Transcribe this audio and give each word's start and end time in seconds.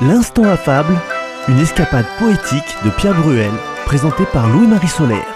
L'instant 0.00 0.44
affable, 0.44 0.94
une 1.48 1.58
escapade 1.58 2.06
poétique 2.20 2.76
de 2.84 2.90
Pierre 2.90 3.20
Bruel, 3.20 3.50
présentée 3.84 4.26
par 4.32 4.46
Louis-Marie 4.46 4.86
Solaire. 4.86 5.26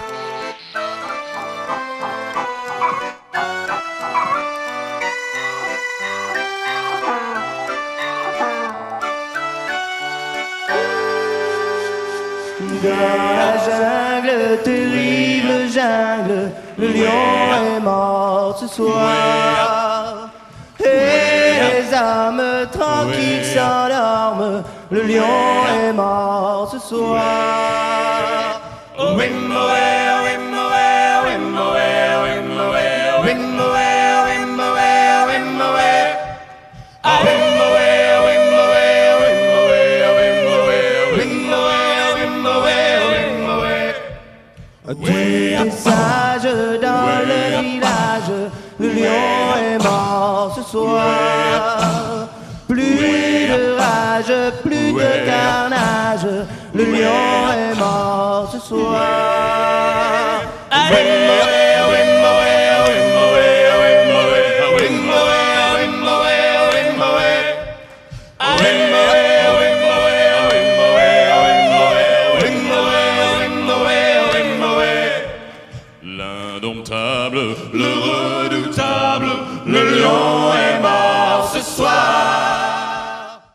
La 12.85 13.57
jungle, 13.57 14.61
terrible 14.63 15.69
jungle, 15.73 16.51
le 16.77 16.87
lion 16.87 17.75
est 17.75 17.81
mort 17.81 18.57
ce 18.57 18.67
soir. 18.67 19.82
Les 21.93 21.99
âmes 21.99 22.41
tranquilles 22.71 23.45
s'endorment, 23.45 24.63
le 24.89 25.01
lion 25.03 25.67
est 25.69 25.93
mort 25.93 26.67
ce 26.71 26.79
soir. 26.79 27.21
Tous 44.87 45.05
les 45.05 45.71
sages 45.71 46.43
dans 46.81 47.19
le 47.29 47.61
village, 47.61 48.31
le 48.79 48.87
lion 48.89 49.55
est 49.57 49.83
mort 49.83 50.53
ce 50.55 50.63
soir. 50.63 51.22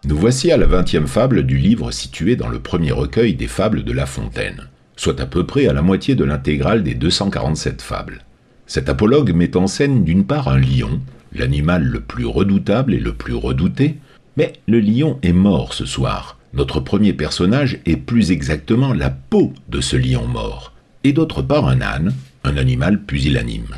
Nous 0.05 0.17
voici 0.17 0.51
à 0.51 0.57
la 0.57 0.67
vingtième 0.67 1.07
fable 1.07 1.45
du 1.45 1.57
livre 1.59 1.91
situé 1.91 2.35
dans 2.35 2.49
le 2.49 2.59
premier 2.59 2.93
recueil 2.93 3.35
des 3.35 3.47
fables 3.47 3.85
de 3.85 3.93
La 3.93 4.07
Fontaine, 4.07 4.69
soit 4.99 5.21
à 5.21 5.27
peu 5.27 5.47
près 5.47 5.69
à 5.69 5.73
la 5.73 5.81
moitié 5.81 6.17
de 6.17 6.25
l'intégrale 6.25 6.83
des 6.83 6.95
247 6.95 7.81
fables. 7.81 8.25
Cet 8.67 8.89
apologue 8.89 9.33
met 9.33 9.57
en 9.57 9.69
scène 9.69 10.05
d'une 10.05 10.25
part 10.25 10.49
un 10.49 10.59
lion, 10.59 11.01
l'animal 11.33 11.85
le 11.85 12.01
plus 12.01 12.27
redoutable 12.27 12.93
et 12.93 12.99
le 12.99 13.15
plus 13.15 13.35
redouté, 13.35 13.97
mais 14.37 14.53
le 14.67 14.81
lion 14.81 15.19
est 15.23 15.33
mort 15.33 15.73
ce 15.73 15.87
soir. 15.87 16.39
Notre 16.53 16.81
premier 16.81 17.13
personnage 17.13 17.79
est 17.87 17.97
plus 17.97 18.33
exactement 18.33 18.93
la 18.93 19.11
peau 19.11 19.53
de 19.69 19.81
ce 19.81 19.97
lion 19.97 20.27
mort, 20.27 20.73
et 21.05 21.13
d'autre 21.13 21.43
part 21.43 21.69
un 21.69 21.81
âne, 21.81 22.13
un 22.43 22.57
animal 22.57 23.01
pusillanime. 23.01 23.77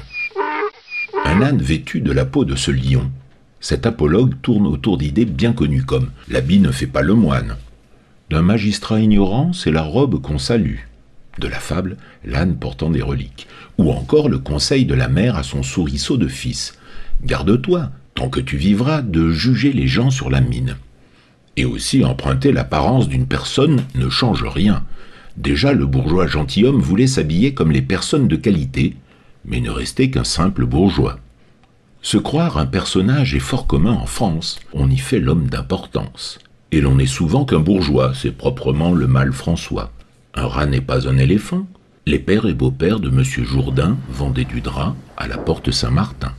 Un 1.26 1.42
âne 1.42 1.60
vêtu 1.60 2.00
de 2.00 2.12
la 2.12 2.24
peau 2.24 2.46
de 2.46 2.56
ce 2.56 2.70
lion. 2.70 3.10
Cet 3.60 3.84
apologue 3.84 4.36
tourne 4.40 4.66
autour 4.66 4.96
d'idées 4.96 5.26
bien 5.26 5.52
connues 5.52 5.84
comme 5.84 6.10
l'habit 6.30 6.60
ne 6.60 6.70
fait 6.70 6.86
pas 6.86 7.02
le 7.02 7.14
moine. 7.14 7.56
D'un 8.30 8.42
magistrat 8.42 9.00
ignorant, 9.00 9.52
c'est 9.52 9.72
la 9.72 9.82
robe 9.82 10.22
qu'on 10.22 10.38
salue. 10.38 10.78
De 11.38 11.48
la 11.48 11.60
fable, 11.60 11.96
l'âne 12.24 12.56
portant 12.56 12.90
des 12.90 13.02
reliques. 13.02 13.46
Ou 13.78 13.92
encore 13.92 14.28
le 14.28 14.38
conseil 14.38 14.84
de 14.84 14.94
la 14.94 15.08
mère 15.08 15.36
à 15.36 15.42
son 15.42 15.62
souriceau 15.62 16.16
de 16.16 16.28
fils. 16.28 16.74
Garde-toi, 17.24 17.90
tant 18.14 18.28
que 18.28 18.40
tu 18.40 18.56
vivras, 18.56 19.02
de 19.02 19.30
juger 19.30 19.72
les 19.72 19.86
gens 19.86 20.10
sur 20.10 20.30
la 20.30 20.40
mine. 20.40 20.76
Et 21.56 21.64
aussi 21.64 22.04
emprunter 22.04 22.52
l'apparence 22.52 23.08
d'une 23.08 23.26
personne 23.26 23.82
ne 23.94 24.08
change 24.08 24.44
rien. 24.44 24.84
Déjà, 25.36 25.72
le 25.72 25.86
bourgeois 25.86 26.26
gentilhomme 26.26 26.80
voulait 26.80 27.06
s'habiller 27.06 27.54
comme 27.54 27.70
les 27.70 27.82
personnes 27.82 28.28
de 28.28 28.36
qualité, 28.36 28.96
mais 29.44 29.60
ne 29.60 29.70
restait 29.70 30.10
qu'un 30.10 30.24
simple 30.24 30.66
bourgeois. 30.66 31.18
Se 32.02 32.16
croire 32.16 32.58
un 32.58 32.66
personnage 32.66 33.34
est 33.34 33.40
fort 33.40 33.66
commun 33.66 33.92
en 33.92 34.06
France, 34.06 34.58
on 34.72 34.90
y 34.90 34.96
fait 34.96 35.20
l'homme 35.20 35.48
d'importance. 35.48 36.38
Et 36.72 36.80
l'on 36.80 36.96
n'est 36.96 37.06
souvent 37.06 37.44
qu'un 37.44 37.58
bourgeois, 37.58 38.12
c'est 38.14 38.36
proprement 38.36 38.92
le 38.92 39.06
mal 39.06 39.32
François. 39.32 39.92
Un 40.34 40.46
rat 40.46 40.66
n'est 40.66 40.80
pas 40.80 41.08
un 41.08 41.18
éléphant. 41.18 41.66
Les 42.06 42.18
pères 42.18 42.46
et 42.46 42.54
beaux-pères 42.54 43.00
de 43.00 43.10
Monsieur 43.10 43.44
Jourdain 43.44 43.96
vendaient 44.08 44.44
du 44.44 44.60
drap 44.60 44.94
à 45.16 45.26
la 45.26 45.38
porte 45.38 45.70
Saint-Martin. 45.70 46.32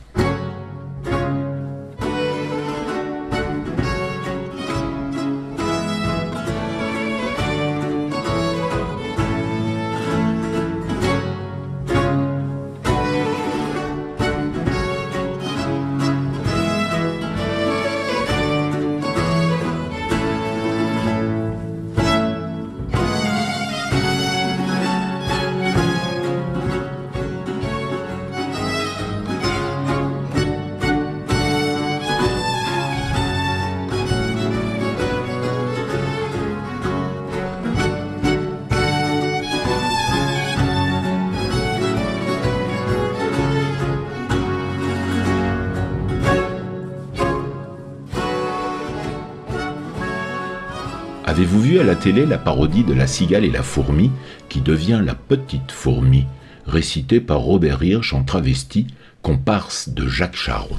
Avez-vous 51.42 51.60
vu 51.60 51.80
à 51.80 51.82
la 51.82 51.96
télé 51.96 52.24
la 52.24 52.38
parodie 52.38 52.84
de 52.84 52.92
La 52.92 53.08
cigale 53.08 53.44
et 53.44 53.50
la 53.50 53.64
fourmi 53.64 54.12
qui 54.48 54.60
devient 54.60 55.02
La 55.04 55.16
petite 55.16 55.72
fourmi, 55.72 56.24
récitée 56.68 57.20
par 57.20 57.40
Robert 57.40 57.82
Hirsch 57.82 58.12
en 58.12 58.22
travesti, 58.22 58.86
comparse 59.22 59.88
de 59.88 60.06
Jacques 60.06 60.36
Charon 60.36 60.76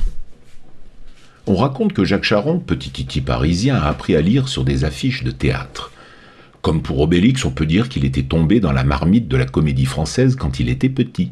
On 1.47 1.57
raconte 1.57 1.91
que 1.91 2.06
Jacques 2.06 2.23
Charon, 2.23 2.59
petit 2.59 2.91
titi 2.91 3.19
parisien, 3.19 3.75
a 3.75 3.90
appris 3.90 4.16
à 4.16 4.22
lire 4.22 4.47
sur 4.47 4.63
des 4.63 4.85
affiches 4.85 5.25
de 5.25 5.31
théâtre. 5.31 5.91
Comme 6.62 6.81
pour 6.81 7.02
Obélix, 7.02 7.44
on 7.44 7.52
peut 7.52 7.66
dire 7.66 7.90
qu'il 7.90 8.06
était 8.06 8.23
tombé 8.23 8.62
dans 8.62 8.72
la 8.72 8.85
marmite 8.85 9.28
de 9.28 9.35
la 9.35 9.46
comédie 9.46 9.84
française 9.84 10.38
quand 10.38 10.62
il 10.62 10.69
était 10.69 10.88
petit. 10.88 11.31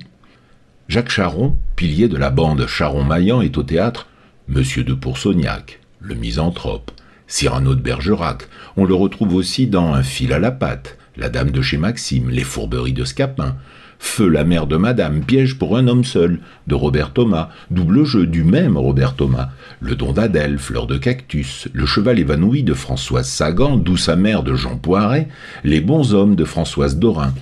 Jacques 0.89 1.09
Charon, 1.09 1.55
pilier 1.77 2.09
de 2.09 2.17
la 2.17 2.31
bande 2.31 2.67
Charon-Maillan, 2.67 3.39
est 3.39 3.57
au 3.57 3.63
théâtre 3.63 4.07
Monsieur 4.49 4.83
de 4.83 4.93
Poursognac, 4.93 5.79
le 6.01 6.15
misanthrope, 6.15 6.91
Cyrano 7.31 7.75
de 7.75 7.81
Bergerac. 7.81 8.49
On 8.75 8.83
le 8.83 8.93
retrouve 8.93 9.35
aussi 9.35 9.65
dans 9.65 9.93
Un 9.93 10.03
fil 10.03 10.33
à 10.33 10.39
la 10.39 10.51
patte, 10.51 10.97
La 11.15 11.29
dame 11.29 11.51
de 11.51 11.61
chez 11.61 11.77
Maxime, 11.77 12.29
Les 12.29 12.43
fourberies 12.43 12.91
de 12.91 13.05
Scapin, 13.05 13.55
Feu 13.99 14.27
la 14.27 14.43
mère 14.43 14.67
de 14.67 14.75
Madame, 14.75 15.21
Piège 15.23 15.57
pour 15.57 15.77
un 15.77 15.87
homme 15.87 16.03
seul, 16.03 16.41
de 16.67 16.75
Robert 16.75 17.13
Thomas, 17.13 17.47
Double 17.69 18.03
jeu 18.03 18.27
du 18.27 18.43
même 18.43 18.75
Robert 18.75 19.15
Thomas, 19.15 19.51
Le 19.79 19.95
don 19.95 20.11
d'Adèle, 20.11 20.59
Fleur 20.59 20.87
de 20.87 20.97
cactus, 20.97 21.69
Le 21.71 21.85
cheval 21.85 22.19
évanoui 22.19 22.63
de 22.63 22.73
Françoise 22.73 23.29
Sagan, 23.29 23.77
Douce 23.77 24.09
amère 24.09 24.43
de 24.43 24.53
Jean 24.53 24.77
Poiret, 24.77 25.29
Les 25.63 25.79
bons 25.79 26.13
hommes 26.13 26.35
de 26.35 26.43
Françoise 26.43 26.99
Dorin. 26.99 27.33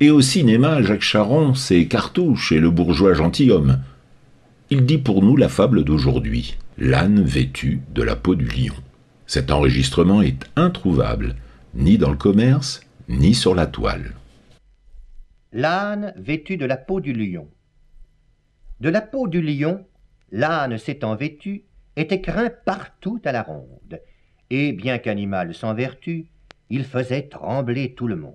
Et 0.00 0.10
au 0.10 0.22
cinéma, 0.22 0.82
Jacques 0.82 1.02
Charon, 1.02 1.54
c'est 1.54 1.86
Cartouche 1.86 2.50
et 2.50 2.58
le 2.58 2.70
bourgeois 2.70 3.14
gentilhomme. 3.14 3.78
Il 4.70 4.86
dit 4.86 4.98
pour 4.98 5.22
nous 5.22 5.36
la 5.36 5.48
fable 5.48 5.84
d'aujourd'hui, 5.84 6.56
l'âne 6.78 7.22
vêtu 7.22 7.82
de 7.94 8.02
la 8.02 8.16
peau 8.16 8.34
du 8.34 8.46
lion. 8.46 8.74
Cet 9.26 9.50
enregistrement 9.50 10.22
est 10.22 10.48
introuvable, 10.54 11.34
ni 11.74 11.98
dans 11.98 12.10
le 12.10 12.16
commerce, 12.16 12.80
ni 13.08 13.34
sur 13.34 13.54
la 13.54 13.66
toile. 13.66 14.14
L'âne 15.52 16.14
vêtu 16.16 16.56
de 16.56 16.64
la 16.64 16.76
peau 16.76 17.00
du 17.00 17.12
lion. 17.12 17.48
De 18.80 18.88
la 18.88 19.00
peau 19.00 19.26
du 19.26 19.42
lion, 19.42 19.84
l'âne 20.30 20.78
s'étant 20.78 21.16
vêtu, 21.16 21.64
était 21.96 22.20
craint 22.20 22.50
partout 22.64 23.20
à 23.24 23.32
la 23.32 23.42
ronde, 23.42 24.00
et 24.50 24.72
bien 24.72 24.98
qu'animal 24.98 25.54
sans 25.54 25.74
vertu, 25.74 26.26
il 26.70 26.84
faisait 26.84 27.28
trembler 27.28 27.94
tout 27.94 28.06
le 28.06 28.16
monde. 28.16 28.34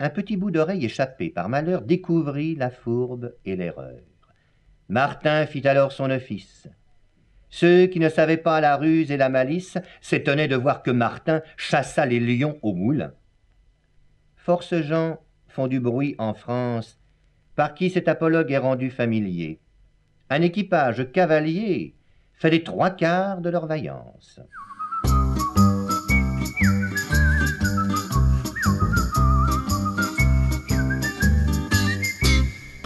Un 0.00 0.10
petit 0.10 0.36
bout 0.36 0.50
d'oreille 0.50 0.84
échappé 0.84 1.30
par 1.30 1.48
malheur 1.48 1.82
découvrit 1.82 2.56
la 2.56 2.70
fourbe 2.70 3.34
et 3.44 3.56
l'erreur. 3.56 4.00
Martin 4.88 5.46
fit 5.46 5.66
alors 5.66 5.92
son 5.92 6.10
office. 6.10 6.68
Ceux 7.62 7.86
qui 7.86 8.00
ne 8.00 8.08
savaient 8.08 8.38
pas 8.38 8.60
la 8.60 8.76
ruse 8.76 9.12
et 9.12 9.16
la 9.16 9.28
malice 9.28 9.78
s'étonnaient 10.00 10.48
de 10.48 10.56
voir 10.56 10.82
que 10.82 10.90
Martin 10.90 11.42
chassa 11.56 12.04
les 12.04 12.18
lions 12.18 12.58
au 12.60 12.74
moulin. 12.74 13.12
Force 14.34 14.74
gens 14.80 15.20
font 15.46 15.68
du 15.68 15.78
bruit 15.78 16.16
en 16.18 16.34
France, 16.34 16.98
par 17.54 17.74
qui 17.74 17.88
cet 17.88 18.08
apologue 18.08 18.50
est 18.50 18.58
rendu 18.58 18.90
familier. 18.90 19.60
Un 20.28 20.42
équipage 20.42 21.12
cavalier 21.12 21.94
fait 22.34 22.50
les 22.50 22.64
trois 22.64 22.90
quarts 22.90 23.40
de 23.40 23.50
leur 23.50 23.66
vaillance. 23.66 24.40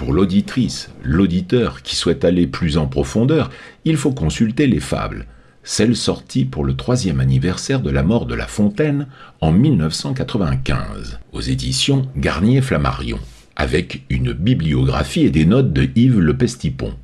Pour 0.06 0.14
l'auditrice, 0.14 0.88
l'auditeur 1.02 1.82
qui 1.82 1.96
souhaite 1.96 2.24
aller 2.24 2.46
plus 2.46 2.78
en 2.78 2.86
profondeur, 2.86 3.50
il 3.84 3.96
faut 3.96 4.12
consulter 4.12 4.68
les 4.68 4.78
fables, 4.78 5.26
celles 5.64 5.96
sorties 5.96 6.44
pour 6.44 6.64
le 6.64 6.76
troisième 6.76 7.18
anniversaire 7.18 7.80
de 7.80 7.90
la 7.90 8.04
mort 8.04 8.24
de 8.26 8.36
La 8.36 8.46
Fontaine 8.46 9.08
en 9.40 9.50
1995, 9.50 11.18
aux 11.32 11.40
éditions 11.40 12.06
Garnier-Flammarion, 12.16 13.18
avec 13.56 14.04
une 14.08 14.32
bibliographie 14.32 15.24
et 15.24 15.30
des 15.30 15.44
notes 15.44 15.72
de 15.72 15.88
Yves 15.96 16.20
Le 16.20 16.36
Pestipon. 16.36 16.94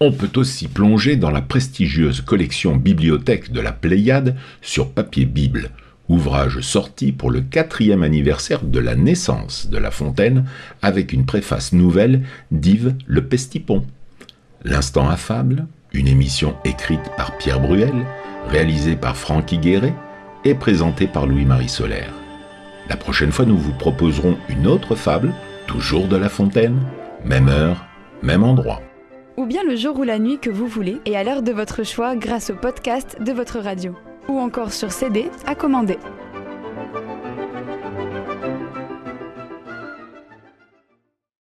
On 0.00 0.12
peut 0.12 0.38
aussi 0.38 0.68
plonger 0.68 1.16
dans 1.16 1.30
la 1.30 1.40
prestigieuse 1.40 2.20
collection 2.20 2.76
Bibliothèque 2.76 3.50
de 3.50 3.62
la 3.62 3.72
Pléiade 3.72 4.36
sur 4.60 4.90
papier 4.90 5.24
Bible, 5.24 5.70
ouvrage 6.12 6.60
sorti 6.60 7.10
pour 7.10 7.30
le 7.30 7.40
quatrième 7.40 8.02
anniversaire 8.02 8.62
de 8.62 8.78
la 8.78 8.94
naissance 8.94 9.68
de 9.68 9.78
La 9.78 9.90
Fontaine, 9.90 10.44
avec 10.82 11.12
une 11.12 11.26
préface 11.26 11.72
nouvelle 11.72 12.22
d'Yves 12.50 12.94
Le 13.06 13.26
Pestipon. 13.26 13.84
L'instant 14.64 15.08
affable, 15.08 15.66
une 15.92 16.08
émission 16.08 16.54
écrite 16.64 17.10
par 17.16 17.36
Pierre 17.38 17.60
Bruel, 17.60 18.06
réalisée 18.48 18.96
par 18.96 19.16
Franck 19.16 19.50
Higueret 19.52 19.94
et 20.44 20.54
présentée 20.54 21.06
par 21.06 21.26
Louis-Marie 21.26 21.68
Solaire. 21.68 22.12
La 22.88 22.96
prochaine 22.96 23.32
fois, 23.32 23.46
nous 23.46 23.58
vous 23.58 23.72
proposerons 23.72 24.36
une 24.48 24.66
autre 24.66 24.94
fable, 24.94 25.32
toujours 25.66 26.08
de 26.08 26.16
La 26.16 26.28
Fontaine, 26.28 26.78
même 27.24 27.48
heure, 27.48 27.86
même 28.22 28.44
endroit. 28.44 28.82
Ou 29.36 29.46
bien 29.46 29.62
le 29.64 29.76
jour 29.76 29.98
ou 29.98 30.02
la 30.02 30.18
nuit 30.18 30.38
que 30.38 30.50
vous 30.50 30.66
voulez 30.66 31.00
et 31.06 31.16
à 31.16 31.24
l'heure 31.24 31.42
de 31.42 31.52
votre 31.52 31.84
choix 31.84 32.16
grâce 32.16 32.50
au 32.50 32.54
podcast 32.54 33.16
de 33.20 33.32
votre 33.32 33.58
radio 33.58 33.96
ou 34.28 34.38
encore 34.38 34.72
sur 34.72 34.92
CD 34.92 35.30
à 35.46 35.54
commander. 35.54 35.98